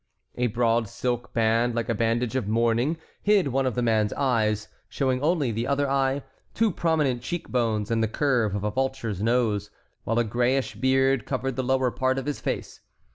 [0.33, 4.67] A broad silk band like a badge of mourning hid one of the man's eyes,
[4.89, 6.23] showing only the other eye,
[6.55, 9.69] two prominent cheek bones, and the curve of a vulture's nose,
[10.03, 12.79] while a grayish beard covered the lower part of his face.